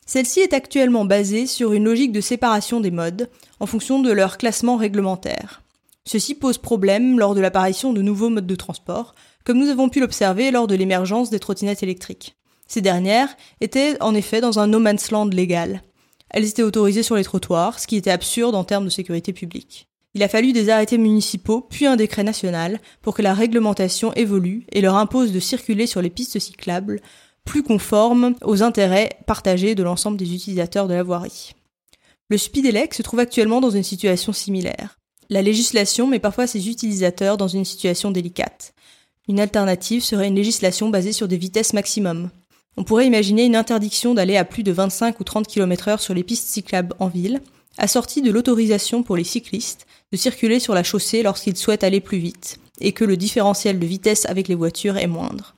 Celle-ci 0.05 0.41
est 0.41 0.53
actuellement 0.53 1.07
basée 1.07 1.47
sur 1.47 1.73
une 1.73 1.85
logique 1.85 2.13
de 2.13 2.21
séparation 2.21 2.81
des 2.81 2.91
modes 2.91 3.31
en 3.59 3.65
fonction 3.65 4.01
de 4.01 4.13
leur 4.13 4.37
classement 4.37 4.77
réglementaire. 4.77 5.63
Ceci 6.05 6.35
pose 6.35 6.59
problème 6.59 7.19
lors 7.19 7.35
de 7.35 7.41
l'apparition 7.41 7.95
de 7.95 8.03
nouveaux 8.03 8.29
modes 8.29 8.47
de 8.47 8.55
transport, 8.55 9.15
comme 9.45 9.59
nous 9.59 9.71
avons 9.71 9.89
pu 9.89 10.01
l'observer 10.01 10.51
lors 10.51 10.67
de 10.67 10.75
l'émergence 10.75 11.31
des 11.31 11.41
trottinettes 11.41 11.83
électriques. 11.83 12.37
Ces 12.69 12.83
dernières 12.83 13.35
étaient 13.63 13.97
en 14.03 14.15
effet 14.15 14.43
dans 14.43 14.59
un 14.59 14.67
no 14.67 14.79
man's 14.79 15.11
land 15.11 15.31
légal. 15.31 15.81
Elles 16.29 16.47
étaient 16.47 16.63
autorisées 16.63 17.03
sur 17.03 17.17
les 17.17 17.25
trottoirs, 17.25 17.79
ce 17.79 17.87
qui 17.87 17.97
était 17.97 18.11
absurde 18.11 18.55
en 18.55 18.65
termes 18.65 18.85
de 18.85 18.91
sécurité 18.91 19.33
publique. 19.33 19.90
Il 20.15 20.23
a 20.23 20.29
fallu 20.29 20.53
des 20.53 20.71
arrêtés 20.71 20.99
municipaux, 20.99 21.61
puis 21.61 21.87
un 21.87 21.97
décret 21.97 22.25
national, 22.25 22.81
pour 23.01 23.15
que 23.15 23.23
la 23.23 23.35
réglementation 23.35 24.13
évolue 24.15 24.67
et 24.73 24.81
leur 24.81 24.97
impose 24.97 25.33
de 25.33 25.39
circuler 25.39 25.87
sur 25.87 26.03
les 26.03 26.11
pistes 26.11 26.39
cyclables, 26.39 27.01
plus 27.45 27.63
conformes 27.63 28.35
aux 28.43 28.63
intérêts 28.63 29.11
partagés 29.27 29.75
de 29.75 29.83
l'ensemble 29.83 30.17
des 30.17 30.35
utilisateurs 30.35 30.89
de 30.89 30.95
la 30.95 31.03
voirie. 31.03 31.53
Le 32.29 32.39
Speedelec 32.39 32.95
se 32.95 33.03
trouve 33.03 33.21
actuellement 33.21 33.61
dans 33.61 33.71
une 33.71 33.83
situation 33.83 34.33
similaire. 34.33 34.99
La 35.31 35.43
législation 35.43 36.09
met 36.09 36.19
parfois 36.19 36.49
ses 36.49 36.69
utilisateurs 36.69 37.37
dans 37.37 37.49
une 37.49 37.65
situation 37.65 38.11
délicate. 38.11 38.75
Une 39.29 39.41
alternative 39.41 40.03
serait 40.03 40.27
une 40.27 40.35
législation 40.35 40.91
basée 40.91 41.13
sur 41.13 41.29
des 41.29 41.37
vitesses 41.37 41.73
maximum. 41.73 42.31
On 42.77 42.85
pourrait 42.85 43.07
imaginer 43.07 43.45
une 43.45 43.57
interdiction 43.57 44.15
d'aller 44.15 44.37
à 44.37 44.45
plus 44.45 44.63
de 44.65 44.73
25 44.73 45.21
ou 45.21 45.25
30 45.25 45.47
km 45.47 45.89
heure 45.89 46.01
sur 46.01 46.15
les 46.15 46.25
pistes 46.25 46.49
cyclables 46.49 46.95
en 46.99 47.09
ville, 47.09 47.41
assortie 47.79 48.23
de 48.23 48.31
l'autorisation 48.31 49.03
pour 49.03 49.17
les 49.17 49.25
cyclistes 49.25 49.87
de 50.13 50.17
circuler 50.17 50.61
sur 50.61 50.75
la 50.75 50.83
chaussée 50.83 51.23
lorsqu'ils 51.23 51.57
souhaitent 51.57 51.85
aller 51.85 52.01
plus 52.01 52.19
vite, 52.19 52.59
et 52.81 52.93
que 52.93 53.05
le 53.05 53.17
différentiel 53.17 53.79
de 53.79 53.87
vitesse 53.87 54.27
avec 54.27 54.49
les 54.49 54.55
voitures 54.55 54.97
est 54.97 55.07
moindre. 55.07 55.55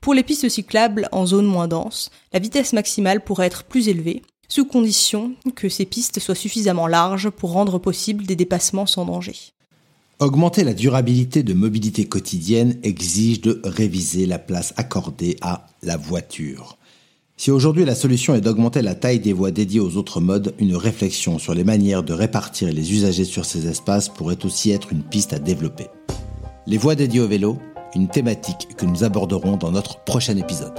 Pour 0.00 0.14
les 0.14 0.22
pistes 0.22 0.48
cyclables 0.48 1.08
en 1.12 1.26
zone 1.26 1.46
moins 1.46 1.68
dense, 1.68 2.10
la 2.32 2.38
vitesse 2.38 2.72
maximale 2.72 3.22
pourrait 3.22 3.46
être 3.46 3.64
plus 3.64 3.88
élevée, 3.88 4.22
sous 4.48 4.64
condition 4.64 5.32
que 5.54 5.68
ces 5.68 5.84
pistes 5.84 6.20
soient 6.20 6.34
suffisamment 6.34 6.86
larges 6.86 7.30
pour 7.30 7.52
rendre 7.52 7.78
possible 7.78 8.24
des 8.26 8.36
dépassements 8.36 8.86
sans 8.86 9.04
danger. 9.04 9.36
Augmenter 10.18 10.64
la 10.64 10.74
durabilité 10.74 11.42
de 11.42 11.54
mobilité 11.54 12.04
quotidienne 12.04 12.78
exige 12.82 13.40
de 13.40 13.60
réviser 13.64 14.26
la 14.26 14.38
place 14.38 14.74
accordée 14.76 15.36
à 15.40 15.66
la 15.82 15.96
voiture. 15.96 16.76
Si 17.40 17.50
aujourd'hui 17.50 17.86
la 17.86 17.94
solution 17.94 18.34
est 18.34 18.42
d'augmenter 18.42 18.82
la 18.82 18.94
taille 18.94 19.18
des 19.18 19.32
voies 19.32 19.50
dédiées 19.50 19.80
aux 19.80 19.96
autres 19.96 20.20
modes, 20.20 20.54
une 20.58 20.76
réflexion 20.76 21.38
sur 21.38 21.54
les 21.54 21.64
manières 21.64 22.02
de 22.02 22.12
répartir 22.12 22.70
les 22.70 22.92
usagers 22.92 23.24
sur 23.24 23.46
ces 23.46 23.66
espaces 23.66 24.10
pourrait 24.10 24.44
aussi 24.44 24.72
être 24.72 24.92
une 24.92 25.02
piste 25.02 25.32
à 25.32 25.38
développer. 25.38 25.86
Les 26.66 26.76
voies 26.76 26.96
dédiées 26.96 27.20
au 27.20 27.28
vélo, 27.28 27.56
une 27.94 28.08
thématique 28.08 28.68
que 28.76 28.84
nous 28.84 29.04
aborderons 29.04 29.56
dans 29.56 29.72
notre 29.72 30.04
prochain 30.04 30.36
épisode. 30.36 30.74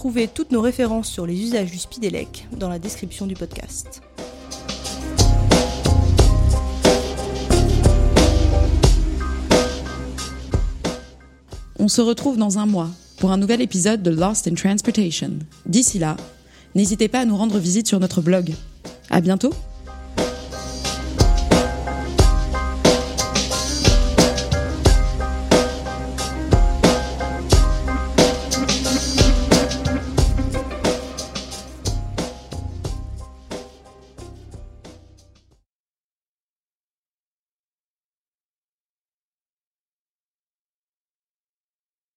Retrouver 0.00 0.28
toutes 0.28 0.50
nos 0.50 0.62
références 0.62 1.10
sur 1.10 1.26
les 1.26 1.38
usages 1.38 1.70
du 1.70 1.76
Speedelec 1.76 2.48
dans 2.56 2.70
la 2.70 2.78
description 2.78 3.26
du 3.26 3.34
podcast. 3.34 4.00
On 11.78 11.88
se 11.88 12.00
retrouve 12.00 12.38
dans 12.38 12.58
un 12.58 12.64
mois 12.64 12.88
pour 13.18 13.30
un 13.30 13.36
nouvel 13.36 13.60
épisode 13.60 14.02
de 14.02 14.10
Lost 14.10 14.48
in 14.48 14.54
Transportation. 14.54 15.32
D'ici 15.66 15.98
là, 15.98 16.16
n'hésitez 16.74 17.08
pas 17.08 17.20
à 17.20 17.24
nous 17.26 17.36
rendre 17.36 17.58
visite 17.58 17.86
sur 17.86 18.00
notre 18.00 18.22
blog. 18.22 18.54
À 19.10 19.20
bientôt! 19.20 19.52